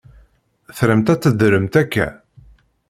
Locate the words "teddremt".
1.21-1.73